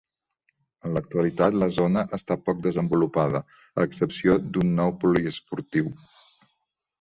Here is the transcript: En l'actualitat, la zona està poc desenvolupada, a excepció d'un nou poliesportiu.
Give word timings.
En 0.87 0.95
l'actualitat, 0.97 1.57
la 1.63 1.67
zona 1.75 2.03
està 2.17 2.37
poc 2.47 2.63
desenvolupada, 2.63 3.43
a 3.83 3.87
excepció 3.89 4.39
d'un 4.57 4.73
nou 4.81 4.95
poliesportiu. 5.05 5.93